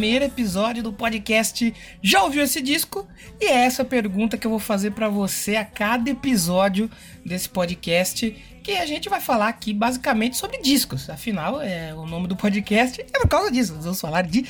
primeiro 0.00 0.24
episódio 0.24 0.82
do 0.82 0.94
podcast 0.94 1.74
Já 2.02 2.22
ouviu 2.22 2.42
esse 2.42 2.62
disco? 2.62 3.06
E 3.38 3.44
é 3.44 3.66
essa 3.66 3.84
pergunta 3.84 4.38
que 4.38 4.46
eu 4.46 4.50
vou 4.50 4.58
fazer 4.58 4.92
para 4.92 5.10
você 5.10 5.56
a 5.56 5.64
cada 5.64 6.08
episódio 6.08 6.90
desse 7.22 7.46
podcast, 7.46 8.30
que 8.62 8.72
a 8.72 8.86
gente 8.86 9.10
vai 9.10 9.20
falar 9.20 9.48
aqui 9.48 9.74
basicamente 9.74 10.38
sobre 10.38 10.56
discos. 10.62 11.10
Afinal, 11.10 11.60
é 11.60 11.92
o 11.92 12.06
nome 12.06 12.28
do 12.28 12.34
podcast 12.34 12.98
é 13.12 13.18
por 13.18 13.28
causa 13.28 13.50
disso. 13.50 13.74
Nós 13.74 13.84
vamos 13.84 14.00
falar 14.00 14.22
de 14.22 14.46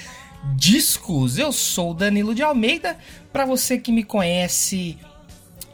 discos. 0.55 1.37
Eu 1.37 1.51
sou 1.51 1.91
o 1.91 1.95
Danilo 1.95 2.33
de 2.33 2.45
Almeida. 2.45 2.97
Para 3.33 3.45
você 3.45 3.77
que 3.77 3.91
me 3.91 4.05
conhece 4.05 4.97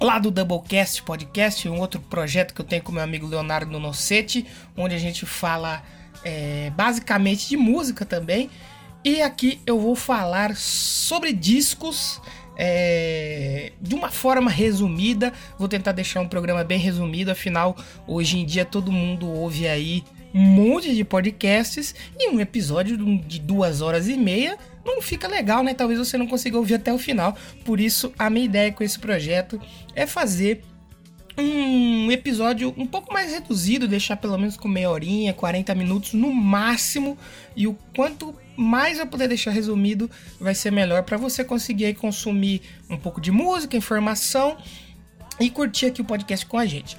lá 0.01 0.18
do 0.18 0.30
Doublecast 0.30 1.02
Podcast, 1.02 1.68
um 1.68 1.80
outro 1.80 2.01
projeto 2.01 2.54
que 2.54 2.62
eu 2.62 2.66
tenho 2.66 2.82
com 2.82 2.93
meu 2.93 3.02
amigo 3.02 3.27
Leonardo 3.27 3.70
Nonossetti, 3.70 4.46
onde 4.74 4.95
a 4.95 4.98
gente 4.98 5.27
fala 5.27 5.82
é, 6.24 6.73
basicamente 6.74 7.46
de 7.46 7.59
música 7.59 8.06
também. 8.06 8.48
E 9.06 9.23
aqui 9.23 9.60
eu 9.65 9.78
vou 9.78 9.95
falar 9.95 10.56
sobre 10.56 11.33
discos 11.33 12.20
é, 12.56 13.70
de 13.80 13.95
uma 13.95 14.10
forma 14.10 14.51
resumida. 14.51 15.32
Vou 15.56 15.69
tentar 15.69 15.92
deixar 15.92 16.20
um 16.23 16.27
programa 16.27 16.65
bem 16.65 16.77
resumido, 16.77 17.30
afinal, 17.30 17.77
hoje 18.05 18.37
em 18.37 18.45
dia 18.45 18.65
todo 18.65 18.91
mundo 18.91 19.29
ouve 19.29 19.69
aí 19.69 20.02
um 20.34 20.41
monte 20.42 20.92
de 20.92 21.05
podcasts 21.05 21.95
e 22.19 22.30
um 22.30 22.41
episódio 22.41 22.96
de 23.20 23.38
duas 23.38 23.80
horas 23.80 24.09
e 24.09 24.16
meia 24.16 24.59
não 24.84 25.01
fica 25.01 25.29
legal, 25.29 25.62
né? 25.62 25.73
Talvez 25.73 26.01
você 26.01 26.18
não 26.18 26.27
consiga 26.27 26.59
ouvir 26.59 26.74
até 26.74 26.93
o 26.93 26.98
final. 26.98 27.37
Por 27.65 27.79
isso, 27.79 28.12
a 28.18 28.29
minha 28.29 28.46
ideia 28.46 28.73
com 28.73 28.82
esse 28.82 28.99
projeto 28.99 29.60
é 29.95 30.04
fazer 30.04 30.65
um 31.38 32.10
episódio 32.10 32.74
um 32.77 32.87
pouco 32.87 33.12
mais 33.12 33.30
reduzido, 33.30 33.87
deixar 33.87 34.16
pelo 34.16 34.37
menos 34.37 34.57
com 34.57 34.66
meia 34.66 34.90
horinha, 34.90 35.32
40 35.32 35.77
minutos 35.77 36.12
no 36.12 36.34
máximo, 36.34 37.16
e 37.54 37.68
o 37.68 37.79
quanto 37.95 38.34
mais 38.57 38.99
eu 38.99 39.07
puder 39.07 39.29
deixar 39.29 39.51
resumido, 39.51 40.10
vai 40.40 40.54
ser 40.54 40.71
melhor 40.71 41.02
para 41.02 41.16
você 41.16 41.45
conseguir 41.45 41.95
consumir 41.95 42.62
um 42.88 42.96
pouco 42.96 43.21
de 43.21 43.30
música, 43.30 43.76
informação 43.76 44.57
e 45.38 45.51
curtir 45.51 45.87
aqui 45.87 46.01
o 46.01 46.04
podcast 46.04 46.46
com 46.46 46.59
a 46.59 46.66
gente. 46.66 46.96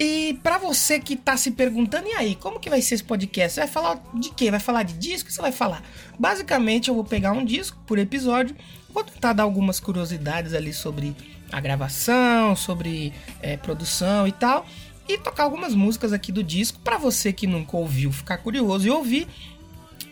E 0.00 0.38
para 0.44 0.58
você 0.58 1.00
que 1.00 1.16
tá 1.16 1.36
se 1.36 1.50
perguntando, 1.50 2.06
e 2.06 2.12
aí, 2.12 2.34
como 2.36 2.60
que 2.60 2.70
vai 2.70 2.80
ser 2.80 2.94
esse 2.94 3.04
podcast? 3.04 3.54
Você 3.54 3.60
vai 3.60 3.68
falar 3.68 4.00
de 4.14 4.30
quê? 4.30 4.48
Vai 4.48 4.60
falar 4.60 4.84
de 4.84 4.94
disco? 4.94 5.30
Você 5.30 5.40
vai 5.40 5.50
falar? 5.50 5.82
Basicamente, 6.16 6.88
eu 6.88 6.94
vou 6.94 7.02
pegar 7.02 7.32
um 7.32 7.44
disco 7.44 7.76
por 7.84 7.98
episódio, 7.98 8.54
vou 8.90 9.02
tentar 9.02 9.32
dar 9.32 9.42
algumas 9.42 9.80
curiosidades 9.80 10.54
ali 10.54 10.72
sobre 10.72 11.16
a 11.50 11.60
gravação, 11.60 12.54
sobre 12.54 13.12
é, 13.42 13.56
produção 13.56 14.28
e 14.28 14.32
tal, 14.32 14.66
e 15.08 15.18
tocar 15.18 15.44
algumas 15.44 15.74
músicas 15.74 16.12
aqui 16.12 16.30
do 16.30 16.44
disco 16.44 16.78
para 16.78 16.96
você 16.96 17.32
que 17.32 17.46
nunca 17.46 17.76
ouviu 17.76 18.12
ficar 18.12 18.38
curioso 18.38 18.86
e 18.86 18.90
ouvir, 18.90 19.26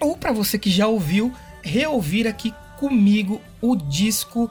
ou 0.00 0.16
para 0.16 0.32
você 0.32 0.58
que 0.58 0.70
já 0.70 0.86
ouviu 0.86 1.32
reouvir 1.62 2.26
aqui 2.26 2.54
comigo 2.78 3.40
o 3.60 3.74
disco 3.76 4.50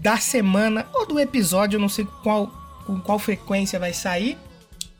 da 0.00 0.16
semana 0.18 0.86
ou 0.94 1.06
do 1.06 1.18
episódio, 1.18 1.78
não 1.78 1.88
sei 1.88 2.04
qual 2.22 2.52
com 2.86 2.98
qual 3.00 3.18
frequência 3.18 3.78
vai 3.78 3.92
sair 3.92 4.38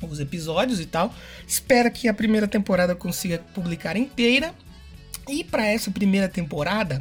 os 0.03 0.20
episódios 0.20 0.78
e 0.78 0.86
tal. 0.86 1.12
Espero 1.47 1.91
que 1.91 2.09
a 2.09 2.14
primeira 2.14 2.47
temporada 2.47 2.94
consiga 2.94 3.39
publicar 3.55 3.97
inteira. 3.97 4.55
E 5.28 5.42
para 5.42 5.66
essa 5.66 5.91
primeira 5.91 6.28
temporada, 6.28 7.00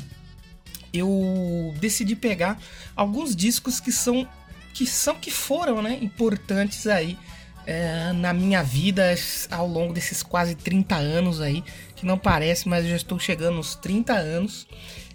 eu 0.93 1.73
decidi 1.79 2.15
pegar 2.15 2.59
alguns 2.95 3.35
discos 3.35 3.79
que 3.79 3.91
são 3.91 4.27
que 4.73 4.85
são 4.85 5.15
que 5.15 5.31
foram, 5.31 5.81
né, 5.81 5.97
importantes 6.01 6.85
aí 6.85 7.17
é, 7.65 8.13
na 8.13 8.31
minha 8.31 8.61
vida 8.63 9.13
ao 9.49 9.67
longo 9.67 9.91
desses 9.91 10.21
quase 10.21 10.53
30 10.55 10.95
anos 10.95 11.41
aí, 11.41 11.63
que 11.97 12.05
não 12.05 12.17
parece, 12.17 12.69
mas 12.69 12.83
eu 12.83 12.91
já 12.91 12.95
estou 12.95 13.19
chegando 13.19 13.55
nos 13.55 13.75
30 13.75 14.13
anos. 14.13 14.67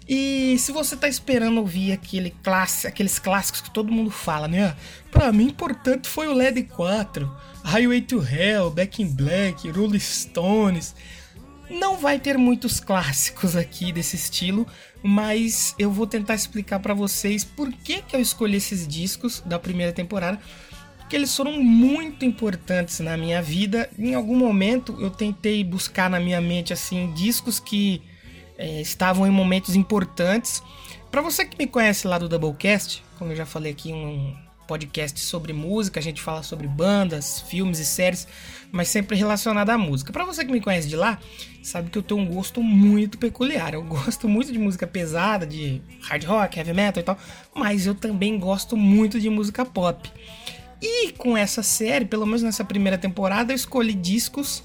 E 0.07 0.57
se 0.59 0.71
você 0.71 0.97
tá 0.97 1.07
esperando 1.07 1.57
ouvir 1.59 1.93
aquele 1.93 2.31
classe, 2.43 2.85
aqueles 2.85 3.19
clássicos 3.19 3.61
que 3.61 3.71
todo 3.71 3.91
mundo 3.91 4.11
fala, 4.11 4.47
né? 4.47 4.75
Pra 5.09 5.31
mim, 5.31 5.45
importante 5.45 6.09
foi 6.09 6.27
o 6.27 6.33
LED 6.33 6.63
4, 6.63 7.31
Highway 7.63 8.01
to 8.01 8.21
Hell, 8.21 8.69
Back 8.69 9.01
in 9.01 9.07
Black, 9.07 9.69
Rolling 9.69 9.99
Stones. 9.99 10.93
Não 11.69 11.97
vai 11.97 12.19
ter 12.19 12.37
muitos 12.37 12.81
clássicos 12.81 13.55
aqui 13.55 13.93
desse 13.93 14.17
estilo, 14.17 14.67
mas 15.01 15.73
eu 15.79 15.89
vou 15.89 16.05
tentar 16.05 16.35
explicar 16.35 16.79
para 16.79 16.93
vocês 16.93 17.45
por 17.45 17.71
que, 17.71 18.01
que 18.01 18.15
eu 18.15 18.19
escolhi 18.19 18.57
esses 18.57 18.85
discos 18.85 19.41
da 19.45 19.57
primeira 19.57 19.93
temporada, 19.93 20.39
porque 21.13 21.19
eles 21.19 21.35
foram 21.35 21.61
muito 21.61 22.25
importantes 22.25 22.99
na 22.99 23.15
minha 23.15 23.39
vida. 23.39 23.87
Em 23.99 24.15
algum 24.15 24.35
momento 24.35 24.97
eu 24.99 25.11
tentei 25.11 25.63
buscar 25.63 26.09
na 26.09 26.19
minha 26.19 26.41
mente 26.41 26.73
assim 26.73 27.13
discos 27.13 27.59
que 27.59 28.01
é, 28.57 28.81
estavam 28.81 29.27
em 29.27 29.29
momentos 29.29 29.75
importantes. 29.75 30.63
Para 31.11 31.21
você 31.21 31.45
que 31.45 31.55
me 31.55 31.67
conhece 31.67 32.07
lá 32.07 32.17
do 32.17 32.27
Doublecast, 32.27 33.03
como 33.19 33.31
eu 33.31 33.35
já 33.35 33.45
falei 33.45 33.73
aqui, 33.73 33.93
um 33.93 34.35
podcast 34.67 35.19
sobre 35.19 35.53
música, 35.53 35.99
a 35.99 36.03
gente 36.03 36.19
fala 36.19 36.41
sobre 36.41 36.67
bandas, 36.67 37.41
filmes 37.41 37.77
e 37.77 37.85
séries, 37.85 38.27
mas 38.71 38.87
sempre 38.87 39.15
relacionado 39.15 39.69
à 39.69 39.77
música. 39.77 40.11
Para 40.11 40.25
você 40.25 40.43
que 40.43 40.51
me 40.51 40.61
conhece 40.61 40.87
de 40.87 40.95
lá, 40.95 41.19
sabe 41.61 41.91
que 41.91 41.97
eu 41.99 42.01
tenho 42.01 42.21
um 42.21 42.25
gosto 42.25 42.59
muito 42.63 43.19
peculiar. 43.19 43.75
Eu 43.75 43.83
gosto 43.83 44.27
muito 44.27 44.51
de 44.51 44.57
música 44.57 44.87
pesada, 44.87 45.45
de 45.45 45.79
hard 46.01 46.23
rock, 46.23 46.57
heavy 46.57 46.73
metal 46.73 47.01
e 47.01 47.05
tal, 47.05 47.19
mas 47.53 47.85
eu 47.85 47.93
também 47.93 48.39
gosto 48.39 48.75
muito 48.75 49.19
de 49.19 49.29
música 49.29 49.63
pop. 49.63 50.11
E 50.83 51.13
com 51.13 51.37
essa 51.37 51.63
série, 51.63 52.03
pelo 52.03 52.25
menos 52.25 52.43
nessa 52.43 52.65
primeira 52.65 52.97
temporada, 52.97 53.53
eu 53.53 53.55
escolhi 53.55 53.93
discos 53.93 54.61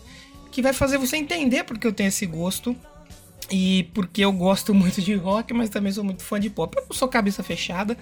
que 0.50 0.60
vai 0.60 0.72
fazer 0.72 0.98
você 0.98 1.16
entender 1.16 1.62
porque 1.62 1.86
eu 1.86 1.92
tenho 1.92 2.08
esse 2.08 2.26
gosto 2.26 2.76
e 3.48 3.84
porque 3.94 4.24
eu 4.24 4.32
gosto 4.32 4.74
muito 4.74 5.00
de 5.00 5.14
rock, 5.14 5.54
mas 5.54 5.70
também 5.70 5.92
sou 5.92 6.02
muito 6.02 6.24
fã 6.24 6.40
de 6.40 6.50
pop. 6.50 6.76
Eu 6.76 6.86
não 6.88 6.92
sou 6.92 7.06
cabeça 7.06 7.40
fechada, 7.44 7.96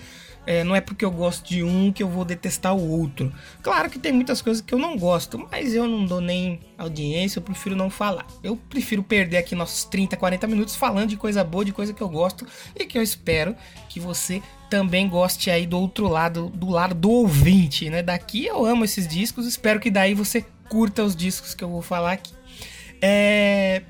é, 0.46 0.64
não 0.64 0.74
é 0.74 0.80
porque 0.80 1.04
eu 1.04 1.10
gosto 1.10 1.46
de 1.46 1.62
um 1.62 1.92
que 1.92 2.02
eu 2.02 2.08
vou 2.08 2.24
detestar 2.24 2.74
o 2.74 2.90
outro. 2.90 3.30
Claro 3.62 3.90
que 3.90 3.98
tem 3.98 4.12
muitas 4.12 4.40
coisas 4.40 4.62
que 4.62 4.72
eu 4.72 4.78
não 4.78 4.96
gosto, 4.96 5.46
mas 5.52 5.74
eu 5.74 5.86
não 5.86 6.06
dou 6.06 6.22
nem 6.22 6.60
audiência, 6.78 7.38
eu 7.38 7.42
prefiro 7.42 7.76
não 7.76 7.90
falar. 7.90 8.26
Eu 8.42 8.56
prefiro 8.56 9.02
perder 9.02 9.36
aqui 9.36 9.54
nossos 9.54 9.84
30, 9.84 10.16
40 10.16 10.46
minutos 10.46 10.74
falando 10.74 11.10
de 11.10 11.18
coisa 11.18 11.44
boa, 11.44 11.66
de 11.66 11.72
coisa 11.72 11.92
que 11.92 12.02
eu 12.02 12.08
gosto 12.08 12.46
e 12.74 12.86
que 12.86 12.96
eu 12.96 13.02
espero 13.02 13.54
que 13.90 14.00
você 14.00 14.42
também 14.68 15.08
goste 15.08 15.50
aí 15.50 15.66
do 15.66 15.78
outro 15.78 16.08
lado, 16.08 16.50
do 16.50 16.70
lado 16.70 16.94
do 16.94 17.10
ouvinte, 17.10 17.88
né? 17.90 18.02
Daqui 18.02 18.46
eu 18.46 18.64
amo 18.64 18.84
esses 18.84 19.06
discos, 19.06 19.46
espero 19.46 19.80
que 19.80 19.90
daí 19.90 20.14
você 20.14 20.44
curta 20.68 21.02
os 21.02 21.14
discos 21.14 21.54
que 21.54 21.62
eu 21.62 21.68
vou 21.68 21.82
falar 21.82 22.12
aqui. 22.12 22.34
É, 23.00 23.82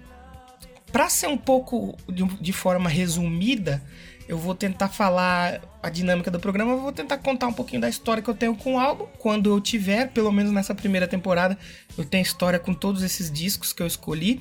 para 0.92 1.09
ser 1.09 1.28
um 1.28 1.36
pouco 1.36 1.97
de, 2.09 2.25
de, 2.25 2.53
forma 2.53 2.88
resumida, 2.88 3.82
eu 4.28 4.38
vou 4.38 4.54
tentar 4.54 4.88
falar 4.88 5.60
a 5.82 5.88
dinâmica 5.88 6.31
do 6.31 6.41
programa, 6.41 6.72
eu 6.72 6.81
vou 6.81 6.92
tentar 6.92 7.19
contar 7.19 7.47
um 7.47 7.53
pouquinho 7.53 7.81
da 7.81 7.88
história 7.88 8.22
que 8.22 8.28
eu 8.28 8.34
tenho 8.34 8.56
com 8.56 8.75
o 8.75 8.78
álbum. 8.78 9.06
Quando 9.19 9.50
eu 9.50 9.60
tiver, 9.60 10.09
pelo 10.09 10.32
menos 10.32 10.53
nessa 10.53 10.75
primeira 10.75 11.06
temporada, 11.06 11.56
eu 11.97 12.04
tenho 12.04 12.22
história 12.22 12.59
com 12.59 12.75
todos 12.75 13.03
esses 13.03 13.31
discos 13.31 13.72
que 13.72 13.82
eu 13.82 13.86
escolhi. 13.86 14.41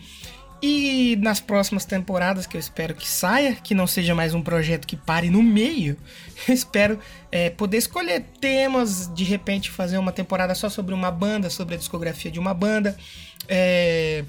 E 0.61 1.15
nas 1.17 1.39
próximas 1.39 1.85
temporadas, 1.85 2.47
que 2.47 2.57
eu 2.57 2.59
espero 2.59 2.95
que 2.95 3.07
saia, 3.07 3.55
que 3.55 3.75
não 3.75 3.85
seja 3.85 4.15
mais 4.15 4.33
um 4.33 4.41
projeto 4.41 4.87
que 4.87 4.95
pare 4.95 5.29
no 5.29 5.43
meio, 5.43 5.97
eu 6.47 6.53
espero 6.55 6.99
é, 7.31 7.49
poder 7.49 7.77
escolher 7.77 8.21
temas, 8.39 9.13
de 9.13 9.23
repente 9.23 9.69
fazer 9.69 9.97
uma 9.97 10.11
temporada 10.11 10.55
só 10.55 10.69
sobre 10.69 10.93
uma 10.93 11.11
banda, 11.11 11.49
sobre 11.49 11.75
a 11.75 11.77
discografia 11.77 12.31
de 12.31 12.39
uma 12.39 12.53
banda. 12.53 12.95
É, 13.47 14.23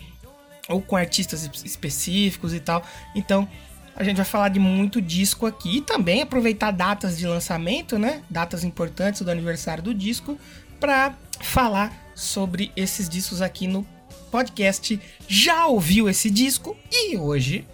ou 0.68 0.82
com 0.82 0.96
artistas 0.96 1.48
específicos 1.64 2.52
e 2.52 2.60
tal. 2.60 2.82
Então, 3.14 3.48
a 3.94 4.04
gente 4.04 4.16
vai 4.16 4.26
falar 4.26 4.48
de 4.48 4.58
muito 4.58 5.00
disco 5.00 5.46
aqui 5.46 5.78
e 5.78 5.80
também 5.80 6.22
aproveitar 6.22 6.70
datas 6.70 7.16
de 7.16 7.26
lançamento, 7.26 7.98
né? 7.98 8.22
Datas 8.28 8.64
importantes 8.64 9.22
do 9.22 9.30
aniversário 9.30 9.82
do 9.82 9.94
disco 9.94 10.38
para 10.78 11.14
falar 11.40 11.92
sobre 12.14 12.70
esses 12.76 13.08
discos 13.08 13.40
aqui 13.40 13.66
no 13.66 13.86
podcast. 14.26 15.00
Já 15.28 15.66
ouviu 15.66 16.08
esse 16.08 16.30
disco? 16.30 16.76
E 16.90 17.16
hoje, 17.16 17.66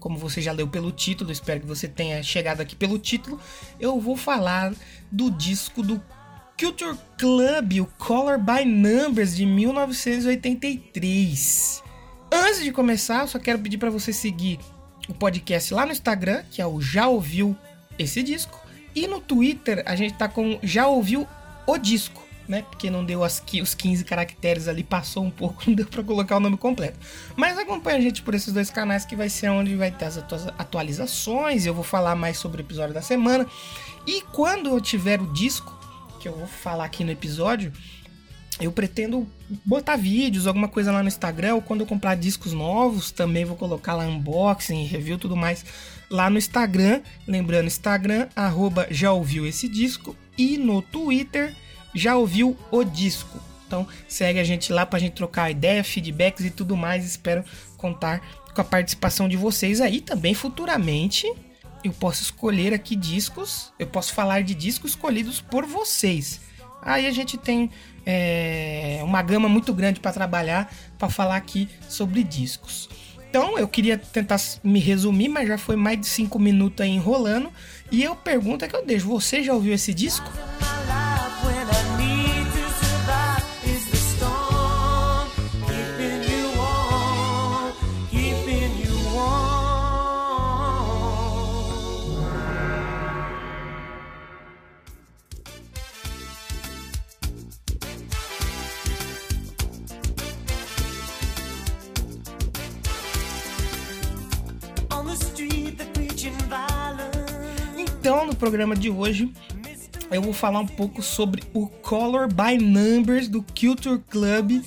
como 0.00 0.18
você 0.18 0.42
já 0.42 0.52
leu 0.52 0.68
pelo 0.68 0.92
título, 0.92 1.32
espero 1.32 1.60
que 1.60 1.66
você 1.66 1.88
tenha 1.88 2.22
chegado 2.22 2.60
aqui 2.60 2.76
pelo 2.76 2.98
título, 2.98 3.40
eu 3.80 3.98
vou 4.00 4.16
falar 4.16 4.72
do 5.10 5.30
disco 5.30 5.82
do 5.82 6.02
Culture 6.58 6.98
Club, 7.16 7.80
o 7.80 7.86
Color 7.98 8.38
by 8.38 8.64
Numbers 8.64 9.36
de 9.36 9.46
1983. 9.46 11.84
Antes 12.32 12.64
de 12.64 12.72
começar, 12.72 13.28
só 13.28 13.38
quero 13.38 13.60
pedir 13.60 13.78
para 13.78 13.90
você 13.90 14.12
seguir 14.12 14.58
o 15.08 15.14
podcast 15.14 15.72
lá 15.72 15.86
no 15.86 15.92
Instagram, 15.92 16.42
que 16.50 16.60
é 16.60 16.66
o 16.66 16.80
Já 16.80 17.06
Ouviu 17.08 17.56
Esse 17.98 18.22
Disco. 18.22 18.60
E 18.94 19.06
no 19.06 19.20
Twitter, 19.20 19.82
a 19.86 19.94
gente 19.94 20.14
tá 20.14 20.28
com 20.28 20.58
Já 20.62 20.88
Ouviu 20.88 21.26
o 21.66 21.78
Disco, 21.78 22.22
né? 22.48 22.62
Porque 22.62 22.90
não 22.90 23.04
deu 23.04 23.22
as, 23.22 23.42
os 23.62 23.74
15 23.74 24.04
caracteres 24.04 24.66
ali, 24.66 24.82
passou 24.82 25.24
um 25.24 25.30
pouco, 25.30 25.62
não 25.68 25.74
deu 25.74 25.86
pra 25.86 26.02
colocar 26.02 26.36
o 26.36 26.40
nome 26.40 26.56
completo. 26.56 26.98
Mas 27.36 27.58
acompanha 27.58 27.98
a 27.98 28.00
gente 28.00 28.22
por 28.22 28.34
esses 28.34 28.52
dois 28.52 28.70
canais, 28.70 29.04
que 29.04 29.14
vai 29.14 29.28
ser 29.28 29.50
onde 29.50 29.76
vai 29.76 29.90
ter 29.90 30.06
as 30.06 30.18
atualizações. 30.58 31.66
Eu 31.66 31.74
vou 31.74 31.84
falar 31.84 32.16
mais 32.16 32.38
sobre 32.38 32.62
o 32.62 32.64
episódio 32.64 32.94
da 32.94 33.02
semana. 33.02 33.46
E 34.06 34.22
quando 34.32 34.70
eu 34.70 34.80
tiver 34.80 35.20
o 35.20 35.32
disco, 35.32 35.78
que 36.18 36.26
eu 36.26 36.34
vou 36.34 36.46
falar 36.46 36.84
aqui 36.84 37.04
no 37.04 37.10
episódio, 37.10 37.72
eu 38.60 38.72
pretendo 38.72 39.28
botar 39.64 39.96
vídeos, 39.96 40.46
alguma 40.46 40.66
coisa 40.66 40.90
lá 40.90 41.02
no 41.02 41.08
Instagram, 41.08 41.54
ou 41.54 41.62
quando 41.62 41.80
eu 41.80 41.86
comprar 41.86 42.16
discos 42.16 42.52
novos, 42.52 43.12
também 43.12 43.44
vou 43.44 43.56
colocar 43.56 43.94
lá 43.94 44.04
unboxing, 44.04 44.84
review, 44.84 45.18
tudo 45.18 45.36
mais 45.36 45.64
lá 46.10 46.28
no 46.28 46.38
Instagram. 46.38 47.00
Lembrando, 47.26 47.66
Instagram, 47.66 48.28
arroba 48.34 48.86
já 48.90 49.12
ouviu 49.12 49.46
esse 49.46 49.68
disco, 49.68 50.16
e 50.36 50.58
no 50.58 50.82
Twitter, 50.82 51.54
já 51.94 52.16
ouviu 52.16 52.56
o 52.70 52.84
disco. 52.84 53.38
Então 53.66 53.86
segue 54.08 54.38
a 54.38 54.44
gente 54.44 54.72
lá 54.72 54.86
pra 54.86 54.98
gente 54.98 55.12
trocar 55.12 55.50
ideia, 55.50 55.84
feedbacks 55.84 56.44
e 56.44 56.50
tudo 56.50 56.76
mais. 56.76 57.04
Espero 57.04 57.44
contar 57.76 58.20
com 58.54 58.60
a 58.60 58.64
participação 58.64 59.28
de 59.28 59.36
vocês 59.36 59.80
aí 59.80 60.00
também 60.00 60.34
futuramente. 60.34 61.30
Eu 61.84 61.92
posso 61.92 62.22
escolher 62.22 62.74
aqui 62.74 62.96
discos, 62.96 63.72
eu 63.78 63.86
posso 63.86 64.12
falar 64.12 64.42
de 64.42 64.54
discos 64.54 64.92
escolhidos 64.92 65.40
por 65.40 65.64
vocês. 65.64 66.40
Aí 66.82 67.06
a 67.06 67.10
gente 67.10 67.36
tem 67.36 67.70
é, 68.04 69.00
uma 69.02 69.22
gama 69.22 69.48
muito 69.48 69.72
grande 69.72 70.00
para 70.00 70.12
trabalhar 70.12 70.72
para 70.98 71.08
falar 71.08 71.36
aqui 71.36 71.68
sobre 71.88 72.24
discos. 72.24 72.88
Então 73.28 73.58
eu 73.58 73.68
queria 73.68 73.98
tentar 73.98 74.40
me 74.64 74.80
resumir, 74.80 75.28
mas 75.28 75.46
já 75.46 75.58
foi 75.58 75.76
mais 75.76 76.00
de 76.00 76.06
5 76.06 76.38
minutos 76.38 76.80
aí 76.80 76.90
enrolando. 76.90 77.52
E 77.92 78.02
eu 78.02 78.16
pergunto 78.16 78.64
é 78.64 78.68
que 78.68 78.74
eu 78.74 78.84
deixo: 78.84 79.06
você 79.06 79.42
já 79.42 79.52
ouviu 79.52 79.74
esse 79.74 79.92
disco? 79.92 80.30
Então, 108.08 108.24
no 108.24 108.34
programa 108.34 108.74
de 108.74 108.88
hoje, 108.88 109.30
eu 110.10 110.22
vou 110.22 110.32
falar 110.32 110.60
um 110.60 110.66
pouco 110.66 111.02
sobre 111.02 111.42
o 111.52 111.66
Color 111.66 112.26
by 112.26 112.56
Numbers 112.56 113.28
do 113.28 113.42
Culture 113.42 114.00
Club, 114.08 114.62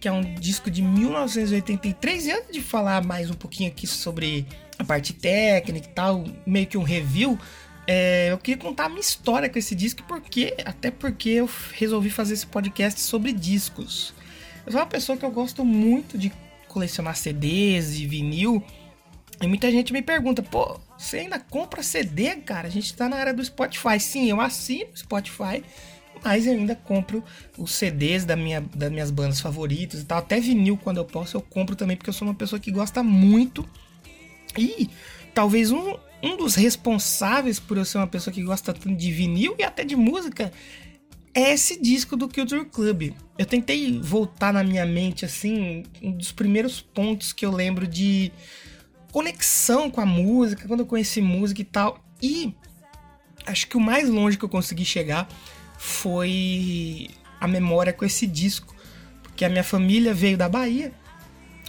que 0.00 0.08
é 0.08 0.12
um 0.12 0.34
disco 0.34 0.68
de 0.68 0.82
1983. 0.82 2.26
E 2.26 2.32
antes 2.32 2.50
de 2.50 2.60
falar 2.60 3.04
mais 3.04 3.30
um 3.30 3.34
pouquinho 3.34 3.70
aqui 3.70 3.86
sobre 3.86 4.44
a 4.76 4.82
parte 4.82 5.12
técnica 5.12 5.86
e 5.86 5.92
tal, 5.92 6.24
meio 6.44 6.66
que 6.66 6.76
um 6.76 6.82
review, 6.82 7.38
é, 7.86 8.32
eu 8.32 8.38
queria 8.38 8.60
contar 8.60 8.86
a 8.86 8.88
minha 8.88 9.00
história 9.00 9.48
com 9.48 9.56
esse 9.56 9.76
disco, 9.76 10.02
porque 10.08 10.56
até 10.64 10.90
porque 10.90 11.28
eu 11.28 11.48
resolvi 11.74 12.10
fazer 12.10 12.34
esse 12.34 12.46
podcast 12.48 13.00
sobre 13.00 13.32
discos. 13.32 14.12
Eu 14.66 14.72
sou 14.72 14.80
uma 14.80 14.86
pessoa 14.88 15.16
que 15.16 15.24
eu 15.24 15.30
gosto 15.30 15.64
muito 15.64 16.18
de 16.18 16.32
colecionar 16.66 17.16
CDs 17.16 18.00
e 18.00 18.04
vinil. 18.04 18.60
E 19.42 19.46
muita 19.46 19.70
gente 19.70 19.92
me 19.92 20.02
pergunta, 20.02 20.42
pô, 20.42 20.78
você 20.98 21.18
ainda 21.18 21.38
compra 21.38 21.82
CD, 21.82 22.36
cara? 22.36 22.68
A 22.68 22.70
gente 22.70 22.92
tá 22.94 23.08
na 23.08 23.18
era 23.18 23.32
do 23.32 23.42
Spotify. 23.42 23.98
Sim, 23.98 24.28
eu 24.28 24.40
assino 24.40 24.90
Spotify, 24.94 25.64
mas 26.22 26.46
eu 26.46 26.52
ainda 26.52 26.76
compro 26.76 27.24
os 27.56 27.72
CDs 27.72 28.26
da 28.26 28.36
minha, 28.36 28.60
das 28.60 28.90
minhas 28.90 29.10
bandas 29.10 29.40
favoritas 29.40 30.02
e 30.02 30.04
tal. 30.04 30.18
Até 30.18 30.38
vinil, 30.38 30.76
quando 30.76 30.98
eu 30.98 31.06
posso, 31.06 31.38
eu 31.38 31.40
compro 31.40 31.74
também, 31.74 31.96
porque 31.96 32.10
eu 32.10 32.14
sou 32.14 32.28
uma 32.28 32.34
pessoa 32.34 32.60
que 32.60 32.70
gosta 32.70 33.02
muito. 33.02 33.66
E 34.58 34.90
talvez 35.32 35.70
um, 35.70 35.96
um 36.22 36.36
dos 36.36 36.54
responsáveis 36.54 37.58
por 37.58 37.78
eu 37.78 37.84
ser 37.84 37.96
uma 37.96 38.06
pessoa 38.06 38.34
que 38.34 38.42
gosta 38.42 38.74
tanto 38.74 38.94
de 38.94 39.10
vinil 39.10 39.54
e 39.58 39.62
até 39.62 39.84
de 39.84 39.96
música 39.96 40.52
é 41.32 41.52
esse 41.52 41.80
disco 41.80 42.16
do 42.16 42.28
Culture 42.28 42.64
Club. 42.66 43.12
Eu 43.38 43.46
tentei 43.46 43.98
voltar 44.00 44.52
na 44.52 44.62
minha 44.62 44.84
mente, 44.84 45.24
assim, 45.24 45.84
um 46.02 46.10
dos 46.10 46.32
primeiros 46.32 46.80
pontos 46.80 47.32
que 47.32 47.46
eu 47.46 47.52
lembro 47.52 47.86
de 47.86 48.32
conexão 49.10 49.90
com 49.90 50.00
a 50.00 50.06
música, 50.06 50.66
quando 50.66 50.80
eu 50.80 50.86
conheci 50.86 51.20
música 51.20 51.60
e 51.60 51.64
tal. 51.64 52.02
E 52.22 52.54
acho 53.46 53.66
que 53.66 53.76
o 53.76 53.80
mais 53.80 54.08
longe 54.08 54.36
que 54.36 54.44
eu 54.44 54.48
consegui 54.48 54.84
chegar 54.84 55.28
foi 55.78 57.08
a 57.40 57.48
memória 57.48 57.92
com 57.92 58.04
esse 58.04 58.26
disco, 58.26 58.74
porque 59.22 59.44
a 59.44 59.48
minha 59.48 59.64
família 59.64 60.12
veio 60.12 60.36
da 60.36 60.48
Bahia 60.48 60.92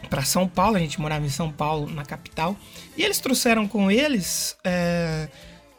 para 0.10 0.24
São 0.24 0.48
Paulo, 0.48 0.76
a 0.76 0.80
gente 0.80 1.00
morava 1.00 1.26
em 1.26 1.30
São 1.30 1.52
Paulo, 1.52 1.90
na 1.90 2.04
capital, 2.04 2.58
e 2.98 3.04
eles 3.04 3.20
trouxeram 3.20 3.68
com 3.68 3.90
eles 3.90 4.58
é, 4.64 5.30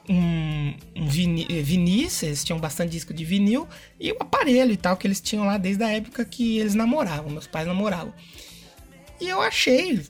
um, 0.09 0.75
um 0.97 1.07
vini, 1.09 1.45
vinis, 1.63 2.23
eles 2.23 2.45
tinham 2.45 2.59
bastante 2.59 2.91
disco 2.93 3.13
de 3.13 3.25
vinil, 3.25 3.69
e 4.01 4.13
o 4.13 4.17
aparelho 4.21 4.73
e 4.73 4.77
tal, 4.77 4.97
que 4.97 5.07
eles 5.07 5.21
tinham 5.21 5.45
lá 5.45 5.59
desde 5.59 5.83
a 5.85 5.91
época 5.91 6.25
que 6.25 6.59
eles 6.59 6.75
namoravam, 6.75 7.31
meus 7.31 7.47
pais 7.47 7.67
namoravam. 7.67 8.15
E 9.21 9.29
eu 9.29 9.43
achei 9.43 10.03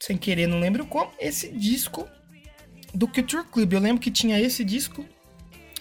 sem 0.00 0.16
querer, 0.16 0.46
não 0.46 0.58
lembro 0.58 0.86
como, 0.86 1.12
esse 1.18 1.50
disco 1.52 2.08
do 2.94 3.06
Culture 3.06 3.44
Club. 3.44 3.74
Eu 3.74 3.80
lembro 3.80 4.00
que 4.00 4.10
tinha 4.10 4.40
esse 4.40 4.64
disco 4.64 5.04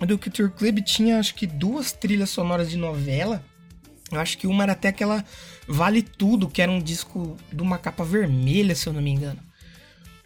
do 0.01 0.19
Culture 0.19 0.51
Club, 0.51 0.81
tinha 0.81 1.19
acho 1.19 1.33
que 1.33 1.47
duas 1.47 1.91
trilhas 1.91 2.29
sonoras 2.29 2.69
de 2.69 2.77
novela. 2.77 3.43
Eu 4.11 4.19
acho 4.19 4.37
que 4.37 4.47
uma 4.47 4.63
era 4.63 4.73
até 4.73 4.89
aquela 4.89 5.23
Vale 5.67 6.01
Tudo, 6.01 6.49
que 6.49 6.61
era 6.61 6.71
um 6.71 6.79
disco 6.79 7.37
de 7.51 7.61
uma 7.61 7.77
capa 7.77 8.03
vermelha, 8.03 8.75
se 8.75 8.87
eu 8.87 8.93
não 8.93 9.01
me 9.01 9.11
engano. 9.11 9.39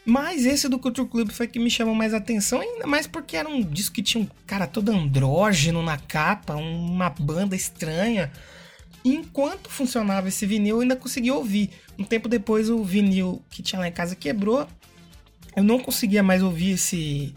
Mas 0.06 0.46
esse 0.46 0.68
do 0.68 0.80
Culture 0.80 1.08
Club 1.08 1.32
foi 1.32 1.48
que 1.48 1.60
me 1.60 1.70
chamou 1.70 1.96
mais 1.96 2.14
atenção, 2.14 2.60
ainda 2.60 2.88
mais 2.88 3.08
porque 3.08 3.38
era 3.38 3.48
um 3.48 3.62
disco 3.62 3.96
que 3.96 4.04
tinha 4.04 4.24
um 4.24 4.28
cara 4.46 4.68
todo 4.68 4.90
andrógeno 4.92 5.82
na 5.82 5.98
capa, 5.98 6.56
uma 6.56 7.10
banda 7.10 7.56
estranha. 7.56 8.32
Enquanto 9.06 9.70
funcionava 9.70 10.30
esse 10.30 10.46
vinil, 10.46 10.78
eu 10.78 10.82
ainda 10.82 10.96
conseguia 10.96 11.34
ouvir. 11.34 11.70
Um 12.00 12.04
tempo 12.04 12.30
depois, 12.30 12.70
o 12.70 12.84
vinil 12.84 13.42
que 13.50 13.62
tinha 13.62 13.80
lá 13.80 13.88
em 13.88 13.92
casa 13.92 14.16
quebrou. 14.16 14.68
Eu 15.56 15.64
não 15.64 15.80
conseguia 15.80 16.24
mais 16.24 16.42
ouvir 16.42 16.72
esse, 16.72 17.34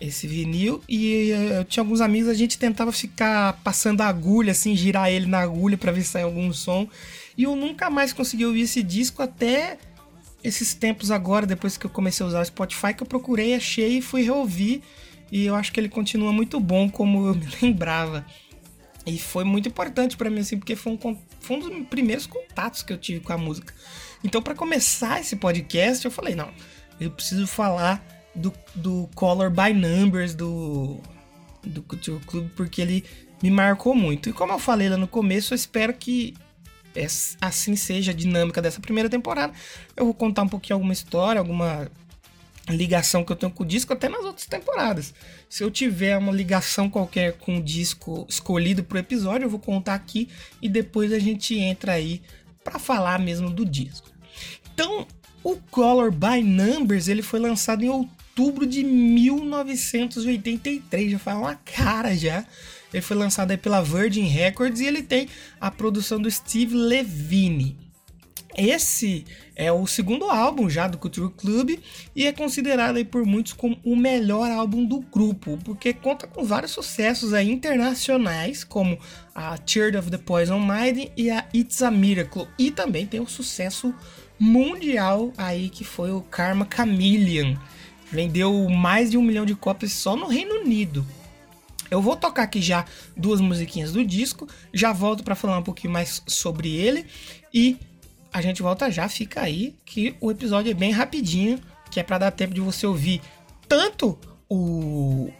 esse 0.00 0.26
vinil. 0.26 0.82
E 0.88 1.30
eu 1.30 1.64
tinha 1.64 1.82
alguns 1.82 2.00
amigos, 2.00 2.28
a 2.28 2.34
gente 2.34 2.56
tentava 2.56 2.92
ficar 2.92 3.54
passando 3.64 4.00
a 4.00 4.06
agulha, 4.06 4.52
assim, 4.52 4.76
girar 4.76 5.10
ele 5.10 5.26
na 5.26 5.40
agulha 5.40 5.76
para 5.76 5.92
ver 5.92 6.02
se 6.02 6.10
saia 6.10 6.24
algum 6.24 6.52
som. 6.52 6.88
E 7.36 7.42
eu 7.42 7.56
nunca 7.56 7.90
mais 7.90 8.12
consegui 8.12 8.46
ouvir 8.46 8.62
esse 8.62 8.82
disco 8.82 9.22
até 9.22 9.78
esses 10.42 10.72
tempos 10.72 11.10
agora, 11.10 11.46
depois 11.46 11.76
que 11.76 11.84
eu 11.84 11.90
comecei 11.90 12.24
a 12.24 12.28
usar 12.28 12.40
o 12.40 12.44
Spotify, 12.44 12.94
que 12.94 13.02
eu 13.02 13.06
procurei, 13.06 13.54
achei 13.54 13.98
e 13.98 14.02
fui 14.02 14.22
reouvir. 14.22 14.82
E 15.30 15.44
eu 15.44 15.54
acho 15.54 15.72
que 15.72 15.80
ele 15.80 15.88
continua 15.88 16.32
muito 16.32 16.58
bom, 16.60 16.88
como 16.88 17.26
eu 17.26 17.34
me 17.36 17.46
lembrava. 17.60 18.24
E 19.08 19.18
foi 19.18 19.44
muito 19.44 19.68
importante 19.68 20.16
para 20.16 20.28
mim, 20.28 20.40
assim, 20.40 20.58
porque 20.58 20.76
foi 20.76 20.92
um, 20.92 21.18
foi 21.40 21.56
um 21.56 21.60
dos 21.60 21.86
primeiros 21.88 22.26
contatos 22.26 22.82
que 22.82 22.92
eu 22.92 22.98
tive 22.98 23.20
com 23.20 23.32
a 23.32 23.38
música. 23.38 23.72
Então, 24.22 24.42
para 24.42 24.54
começar 24.54 25.20
esse 25.20 25.36
podcast, 25.36 26.04
eu 26.04 26.10
falei: 26.10 26.34
não, 26.34 26.50
eu 27.00 27.10
preciso 27.10 27.46
falar 27.46 28.04
do, 28.34 28.52
do 28.74 29.08
Color 29.14 29.50
by 29.50 29.72
Numbers 29.72 30.34
do, 30.34 31.00
do 31.62 31.82
Culture 31.82 32.20
Club, 32.26 32.50
porque 32.54 32.82
ele 32.82 33.04
me 33.42 33.50
marcou 33.50 33.94
muito. 33.94 34.28
E 34.28 34.32
como 34.32 34.52
eu 34.52 34.58
falei 34.58 34.88
lá 34.88 34.96
no 34.96 35.08
começo, 35.08 35.54
eu 35.54 35.56
espero 35.56 35.94
que 35.94 36.34
assim 37.40 37.76
seja 37.76 38.10
a 38.10 38.14
dinâmica 38.14 38.60
dessa 38.60 38.80
primeira 38.80 39.08
temporada. 39.08 39.52
Eu 39.96 40.04
vou 40.04 40.14
contar 40.14 40.42
um 40.42 40.48
pouquinho 40.48 40.76
alguma 40.76 40.92
história, 40.92 41.38
alguma 41.38 41.90
ligação 42.72 43.24
que 43.24 43.32
eu 43.32 43.36
tenho 43.36 43.52
com 43.52 43.62
o 43.62 43.66
disco 43.66 43.92
até 43.92 44.08
nas 44.08 44.24
outras 44.24 44.46
temporadas. 44.46 45.14
Se 45.48 45.62
eu 45.62 45.70
tiver 45.70 46.16
uma 46.16 46.32
ligação 46.32 46.90
qualquer 46.90 47.34
com 47.34 47.58
o 47.58 47.62
disco 47.62 48.26
escolhido 48.28 48.82
pro 48.84 48.98
episódio, 48.98 49.46
eu 49.46 49.50
vou 49.50 49.60
contar 49.60 49.94
aqui 49.94 50.28
e 50.60 50.68
depois 50.68 51.12
a 51.12 51.18
gente 51.18 51.58
entra 51.58 51.92
aí 51.92 52.20
para 52.62 52.78
falar 52.78 53.18
mesmo 53.18 53.50
do 53.50 53.64
disco. 53.64 54.10
Então, 54.72 55.06
o 55.42 55.56
Color 55.70 56.12
by 56.12 56.42
Numbers 56.42 57.08
ele 57.08 57.22
foi 57.22 57.40
lançado 57.40 57.82
em 57.82 57.88
outubro 57.88 58.66
de 58.66 58.84
1983, 58.84 61.12
já 61.12 61.18
faz 61.18 61.38
uma 61.38 61.54
cara 61.54 62.14
já. 62.16 62.44
Ele 62.92 63.02
foi 63.02 63.16
lançado 63.16 63.50
aí 63.50 63.56
pela 63.56 63.82
Virgin 63.82 64.26
Records 64.26 64.80
e 64.80 64.86
ele 64.86 65.02
tem 65.02 65.28
a 65.60 65.70
produção 65.70 66.20
do 66.20 66.30
Steve 66.30 66.74
Levine. 66.74 67.87
Esse 68.58 69.24
é 69.54 69.70
o 69.70 69.86
segundo 69.86 70.24
álbum 70.28 70.68
já 70.68 70.88
do 70.88 70.98
Culture 70.98 71.32
Club 71.32 71.78
e 72.14 72.26
é 72.26 72.32
considerado 72.32 72.96
aí 72.96 73.04
por 73.04 73.24
muitos 73.24 73.52
como 73.52 73.78
o 73.84 73.94
melhor 73.94 74.50
álbum 74.50 74.84
do 74.84 74.98
grupo, 74.98 75.56
porque 75.64 75.92
conta 75.92 76.26
com 76.26 76.44
vários 76.44 76.72
sucessos 76.72 77.32
aí 77.32 77.48
internacionais, 77.48 78.64
como 78.64 78.98
a 79.32 79.56
Tear 79.58 79.96
of 79.96 80.10
the 80.10 80.18
Poison 80.18 80.58
Mind 80.58 81.08
e 81.16 81.30
a 81.30 81.46
It's 81.54 81.82
a 81.82 81.90
Miracle, 81.92 82.48
e 82.58 82.72
também 82.72 83.06
tem 83.06 83.20
um 83.20 83.28
sucesso 83.28 83.94
mundial 84.36 85.32
aí 85.38 85.68
que 85.68 85.84
foi 85.84 86.10
o 86.10 86.20
Karma 86.20 86.66
Chameleon. 86.68 87.54
Vendeu 88.10 88.68
mais 88.68 89.08
de 89.08 89.16
um 89.16 89.22
milhão 89.22 89.46
de 89.46 89.54
cópias 89.54 89.92
só 89.92 90.16
no 90.16 90.26
Reino 90.26 90.62
Unido. 90.62 91.06
Eu 91.88 92.02
vou 92.02 92.16
tocar 92.16 92.42
aqui 92.42 92.60
já 92.60 92.84
duas 93.16 93.40
musiquinhas 93.40 93.92
do 93.92 94.04
disco, 94.04 94.48
já 94.74 94.92
volto 94.92 95.22
para 95.22 95.36
falar 95.36 95.58
um 95.58 95.62
pouquinho 95.62 95.92
mais 95.92 96.20
sobre 96.26 96.74
ele 96.74 97.06
e 97.54 97.78
a 98.32 98.40
gente 98.40 98.62
volta 98.62 98.90
já, 98.90 99.08
fica 99.08 99.40
aí 99.40 99.74
que 99.84 100.16
o 100.20 100.30
episódio 100.30 100.70
é 100.70 100.74
bem 100.74 100.90
rapidinho, 100.90 101.58
que 101.90 102.00
é 102.00 102.02
para 102.02 102.18
dar 102.18 102.30
tempo 102.30 102.54
de 102.54 102.60
você 102.60 102.86
ouvir 102.86 103.20
tanto 103.68 104.18
o 104.48 105.30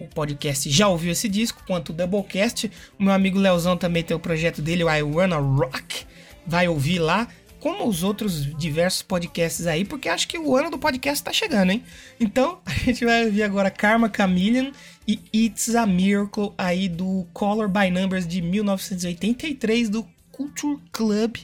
o 0.00 0.06
podcast 0.06 0.68
Já 0.70 0.88
Ouviu 0.88 1.12
Esse 1.12 1.28
Disco, 1.28 1.62
quanto 1.66 1.90
o 1.90 1.92
Doublecast. 1.92 2.70
O 2.98 3.02
meu 3.04 3.12
amigo 3.12 3.38
Leozão 3.38 3.76
também 3.76 4.02
tem 4.02 4.16
o 4.16 4.20
projeto 4.20 4.62
dele, 4.62 4.82
o 4.82 4.90
I 4.90 5.02
Wanna 5.02 5.36
Rock. 5.36 6.06
Vai 6.46 6.66
ouvir 6.66 6.98
lá, 6.98 7.28
como 7.60 7.86
os 7.86 8.02
outros 8.02 8.46
diversos 8.56 9.02
podcasts 9.02 9.66
aí, 9.66 9.84
porque 9.84 10.08
acho 10.08 10.26
que 10.26 10.38
o 10.38 10.56
ano 10.56 10.70
do 10.70 10.78
podcast 10.78 11.22
tá 11.22 11.32
chegando, 11.32 11.72
hein? 11.72 11.84
Então, 12.18 12.60
a 12.64 12.70
gente 12.70 13.04
vai 13.04 13.26
ouvir 13.26 13.42
agora 13.42 13.70
Karma 13.70 14.10
Chameleon 14.14 14.72
e 15.06 15.20
It's 15.34 15.74
a 15.74 15.86
Miracle 15.86 16.52
aí 16.56 16.88
do 16.88 17.26
Color 17.34 17.68
by 17.68 17.90
Numbers 17.90 18.26
de 18.26 18.40
1983 18.40 19.90
do 19.90 20.08
Culture 20.32 20.78
Club. 20.90 21.36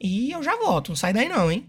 E 0.00 0.30
eu 0.30 0.42
já 0.42 0.56
volto, 0.56 0.90
não 0.90 0.96
sai 0.96 1.12
daí 1.12 1.28
não, 1.28 1.50
hein? 1.50 1.68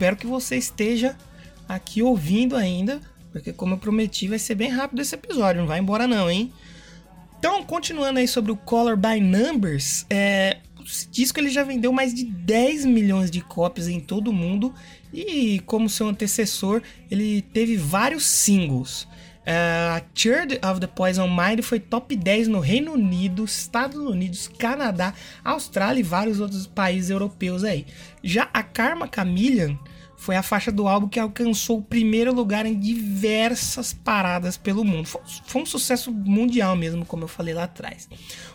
Espero 0.00 0.16
que 0.16 0.26
você 0.26 0.56
esteja 0.56 1.14
aqui 1.68 2.02
ouvindo 2.02 2.56
ainda, 2.56 3.02
porque 3.30 3.52
como 3.52 3.74
eu 3.74 3.78
prometi, 3.78 4.28
vai 4.28 4.38
ser 4.38 4.54
bem 4.54 4.70
rápido 4.70 5.02
esse 5.02 5.14
episódio, 5.14 5.60
não 5.60 5.68
vai 5.68 5.78
embora 5.78 6.06
não, 6.06 6.30
hein? 6.30 6.50
Então, 7.38 7.62
continuando 7.62 8.18
aí 8.18 8.26
sobre 8.26 8.50
o 8.50 8.56
Color 8.56 8.96
by 8.96 9.20
Numbers, 9.20 10.06
é, 10.08 10.56
esse 10.82 11.06
disco 11.06 11.38
ele 11.38 11.50
já 11.50 11.64
vendeu 11.64 11.92
mais 11.92 12.14
de 12.14 12.24
10 12.24 12.86
milhões 12.86 13.30
de 13.30 13.42
cópias 13.42 13.88
em 13.88 14.00
todo 14.00 14.28
o 14.28 14.32
mundo 14.32 14.74
e, 15.12 15.60
como 15.66 15.86
seu 15.86 16.08
antecessor, 16.08 16.80
ele 17.10 17.42
teve 17.42 17.76
vários 17.76 18.24
singles. 18.24 19.06
Uh, 19.50 19.96
a 19.96 20.02
Church 20.14 20.60
of 20.64 20.78
the 20.78 20.86
Poison 20.86 21.26
Mind 21.26 21.60
foi 21.62 21.80
top 21.80 22.14
10 22.14 22.46
no 22.46 22.60
Reino 22.60 22.92
Unido, 22.92 23.44
Estados 23.44 23.96
Unidos, 23.96 24.46
Canadá, 24.46 25.12
Austrália 25.42 25.98
e 25.98 26.04
vários 26.04 26.38
outros 26.38 26.68
países 26.68 27.10
europeus 27.10 27.64
aí. 27.64 27.84
Já 28.22 28.48
a 28.54 28.62
Karma 28.62 29.10
Chameleon 29.12 29.74
foi 30.16 30.36
a 30.36 30.42
faixa 30.42 30.70
do 30.70 30.86
álbum 30.86 31.08
que 31.08 31.18
alcançou 31.18 31.78
o 31.78 31.82
primeiro 31.82 32.32
lugar 32.32 32.64
em 32.64 32.78
diversas 32.78 33.92
paradas 33.92 34.56
pelo 34.56 34.84
mundo. 34.84 35.08
Foi, 35.08 35.20
foi, 35.44 35.62
um 35.62 35.66
sucesso 35.66 36.12
mundial 36.12 36.76
mesmo, 36.76 37.04
como 37.04 37.24
eu 37.24 37.28
falei 37.28 37.52
lá 37.52 37.64
atrás. 37.64 38.08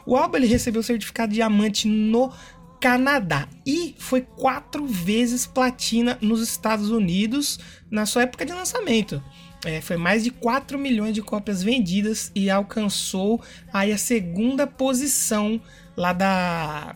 O 0.05 0.15
álbum 0.15 0.37
ele 0.37 0.47
recebeu 0.47 0.81
certificado 0.81 1.29
de 1.31 1.35
diamante 1.35 1.89
no 1.89 2.31
Canadá 2.79 3.49
e 3.65 3.95
foi 3.97 4.21
quatro 4.21 4.85
vezes 4.85 5.45
platina 5.45 6.17
nos 6.21 6.39
Estados 6.39 6.89
Unidos 6.89 7.59
na 7.91 8.05
sua 8.05 8.21
época 8.21 8.45
de 8.45 8.53
lançamento. 8.53 9.21
É, 9.65 9.81
foi 9.81 9.97
mais 9.97 10.23
de 10.23 10.31
4 10.31 10.77
milhões 10.77 11.13
de 11.13 11.21
cópias 11.21 11.63
vendidas 11.63 12.31
e 12.33 12.49
alcançou 12.49 13.41
aí 13.73 13.91
a 13.91 13.97
segunda 13.97 14.65
posição 14.65 15.59
lá 15.97 16.13
da, 16.13 16.95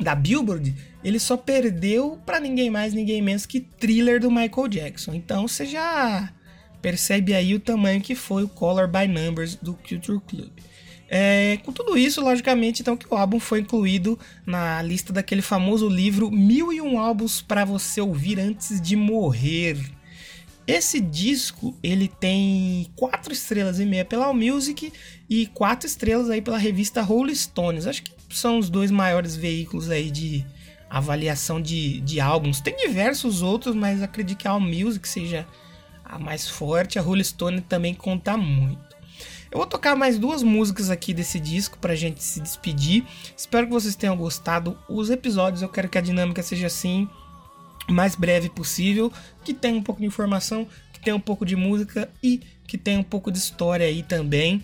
da 0.00 0.14
Billboard 0.14 0.74
ele 1.04 1.18
só 1.18 1.36
perdeu 1.36 2.18
para 2.24 2.38
ninguém 2.38 2.70
mais, 2.70 2.94
ninguém 2.94 3.20
menos 3.20 3.44
que 3.44 3.60
Thriller 3.60 4.20
do 4.20 4.30
Michael 4.30 4.68
Jackson. 4.68 5.14
Então 5.14 5.48
você 5.48 5.66
já 5.66 6.32
percebe 6.80 7.34
aí 7.34 7.54
o 7.54 7.60
tamanho 7.60 8.00
que 8.00 8.14
foi 8.14 8.44
o 8.44 8.48
Color 8.48 8.88
by 8.88 9.06
Numbers 9.08 9.56
do 9.56 9.74
Culture 9.74 10.20
Club. 10.26 10.50
É, 11.08 11.58
com 11.62 11.72
tudo 11.72 11.96
isso, 11.96 12.22
logicamente, 12.22 12.80
então 12.80 12.96
que 12.96 13.06
o 13.12 13.16
álbum 13.16 13.38
foi 13.38 13.60
incluído 13.60 14.18
na 14.46 14.80
lista 14.80 15.12
daquele 15.12 15.42
famoso 15.42 15.86
livro 15.86 16.30
Mil 16.30 16.72
e 16.72 16.80
um 16.80 16.98
álbuns 16.98 17.42
para 17.42 17.66
você 17.66 18.00
ouvir 18.00 18.40
antes 18.40 18.80
de 18.80 18.96
morrer. 18.96 19.76
Esse 20.66 21.00
disco 21.00 21.76
ele 21.82 22.08
tem 22.08 22.86
quatro 22.96 23.32
estrelas 23.32 23.80
e 23.80 23.84
meia 23.84 24.04
pela 24.04 24.26
Allmusic 24.26 24.92
e 25.28 25.46
quatro 25.48 25.86
estrelas 25.86 26.30
aí 26.30 26.40
pela 26.40 26.58
revista 26.58 27.02
Rolling 27.02 27.34
Stones. 27.34 27.86
Acho 27.86 28.02
que 28.02 28.12
são 28.30 28.58
os 28.58 28.70
dois 28.70 28.90
maiores 28.90 29.34
veículos 29.34 29.90
aí 29.90 30.10
de, 30.10 30.44
avaliação 30.92 31.58
de, 31.58 32.02
de 32.02 32.20
álbuns. 32.20 32.60
Tem 32.60 32.76
diversos 32.76 33.40
outros, 33.40 33.74
mas 33.74 34.02
acredito 34.02 34.36
que 34.36 34.46
a 34.46 34.50
All 34.50 34.60
Music 34.60 35.08
seja 35.08 35.46
a 36.04 36.18
mais 36.18 36.46
forte. 36.46 36.98
A 36.98 37.02
Rolling 37.02 37.24
Stone 37.24 37.62
também 37.62 37.94
conta 37.94 38.36
muito. 38.36 38.92
Eu 39.50 39.56
vou 39.56 39.66
tocar 39.66 39.96
mais 39.96 40.18
duas 40.18 40.42
músicas 40.42 40.90
aqui 40.90 41.14
desse 41.14 41.40
disco 41.40 41.78
pra 41.78 41.94
gente 41.94 42.22
se 42.22 42.40
despedir. 42.40 43.04
Espero 43.34 43.66
que 43.66 43.72
vocês 43.72 43.96
tenham 43.96 44.16
gostado. 44.16 44.78
Os 44.86 45.08
episódios 45.08 45.62
eu 45.62 45.68
quero 45.70 45.88
que 45.88 45.96
a 45.96 46.02
dinâmica 46.02 46.42
seja 46.42 46.66
assim, 46.66 47.08
mais 47.88 48.14
breve 48.14 48.48
possível, 48.48 49.12
que 49.44 49.52
tenha 49.52 49.76
um 49.76 49.82
pouco 49.82 50.00
de 50.00 50.06
informação, 50.06 50.66
que 50.92 51.00
tenha 51.00 51.16
um 51.16 51.20
pouco 51.20 51.44
de 51.44 51.56
música 51.56 52.08
e 52.22 52.40
que 52.66 52.78
tenha 52.78 52.98
um 52.98 53.04
pouco 53.04 53.30
de 53.30 53.38
história 53.38 53.86
aí 53.86 54.02
também. 54.02 54.62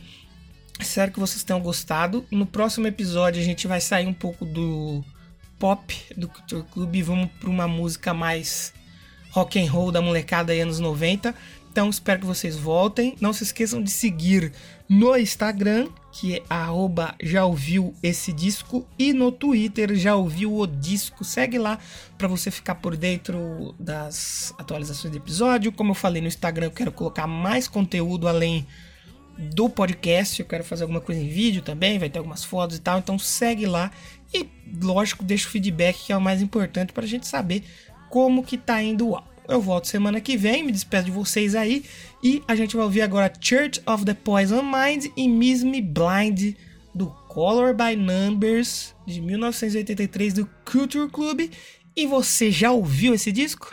Espero 0.81 1.11
que 1.11 1.19
vocês 1.19 1.43
tenham 1.43 1.61
gostado. 1.61 2.25
No 2.31 2.47
próximo 2.47 2.87
episódio 2.87 3.41
a 3.41 3.45
gente 3.45 3.67
vai 3.67 3.81
sair 3.81 4.07
um 4.07 4.15
pouco 4.15 4.45
do 4.45 5.05
pop 5.59 5.95
do 6.17 6.29
Culture 6.29 6.65
Club 6.71 6.95
e 6.95 7.03
vamos 7.03 7.31
para 7.41 7.51
uma 7.51 7.67
música 7.67 8.15
mais 8.15 8.73
rock 9.31 9.61
and 9.61 9.71
roll 9.71 9.91
da 9.91 10.01
molecada 10.01 10.53
aí 10.53 10.61
anos 10.61 10.79
90. 10.79 11.35
Então 11.71 11.91
espero 11.91 12.21
que 12.21 12.27
vocês 12.27 12.57
voltem. 12.57 13.17
Não 13.21 13.33
se 13.33 13.43
esqueçam 13.43 13.83
de 13.83 13.91
seguir 13.91 14.53
no 14.89 15.17
Instagram, 15.17 15.89
que 16.11 16.37
é 16.37 16.43
arroba 16.49 17.15
já 17.23 17.45
ouviu 17.45 17.95
esse 18.03 18.33
disco, 18.33 18.87
e 18.99 19.13
no 19.13 19.31
Twitter 19.31 19.95
já 19.95 20.15
ouviu 20.17 20.55
o 20.55 20.67
disco. 20.67 21.25
Segue 21.25 21.59
lá 21.59 21.79
para 22.17 22.29
você 22.29 22.51
ficar 22.51 22.77
por 22.77 22.97
dentro 22.97 23.75
das 23.79 24.55
atualizações 24.59 25.13
do 25.13 25.19
episódio. 25.19 25.73
Como 25.73 25.91
eu 25.91 25.95
falei 25.95 26.21
no 26.23 26.29
Instagram, 26.29 26.67
eu 26.67 26.73
quero 26.73 26.93
colocar 26.93 27.27
mais 27.27 27.69
conteúdo 27.69 28.27
além 28.27 28.67
do 29.39 29.69
podcast. 29.69 30.41
Eu 30.41 30.47
quero 30.47 30.65
fazer 30.65 30.83
alguma 30.83 31.01
coisa 31.01 31.21
em 31.21 31.29
vídeo 31.29 31.63
também, 31.63 31.99
vai 31.99 32.11
ter 32.11 32.19
algumas 32.19 32.45
fotos 32.45 32.77
e 32.77 32.81
tal. 32.81 32.99
Então 32.99 33.19
segue 33.19 33.67
lá 33.67 33.91
e, 34.35 34.47
lógico, 34.83 35.23
deixa 35.23 35.47
o 35.47 35.51
feedback 35.51 36.07
que 36.07 36.13
é 36.13 36.17
o 36.17 36.21
mais 36.21 36.43
importante 36.43 36.93
para 36.93 37.05
a 37.05 37.09
gente 37.09 37.27
saber 37.27 37.63
como 38.11 38.43
que 38.43 38.59
tá 38.59 38.83
indo 38.83 39.09
o 39.09 39.15
álbum. 39.15 39.28
Eu 39.49 39.63
volto 39.63 39.87
semana 39.87 40.21
que 40.21 40.37
vem, 40.37 40.63
me 40.63 40.71
despeço 40.71 41.07
de 41.07 41.11
vocês 41.11 41.55
aí 41.55 41.83
e 42.23 42.43
a 42.47 42.55
gente 42.55 42.77
vai 42.77 42.85
ouvir 42.85 43.01
agora 43.01 43.33
Church 43.41 43.81
of 43.87 44.05
the 44.05 44.13
Poison 44.13 44.63
Mind 44.63 45.07
e 45.17 45.27
Miss 45.27 45.63
Me 45.63 45.81
Blind 45.81 46.55
do 46.95 47.07
Color 47.29 47.75
by 47.75 47.97
Numbers 47.97 48.95
de 49.07 49.23
1983 49.23 50.35
do 50.35 50.51
Culture 50.71 51.09
Club. 51.09 51.51
E 51.97 52.07
você 52.07 52.51
já 52.51 52.71
ouviu 52.71 53.15
esse 53.15 53.33
disco? 53.33 53.71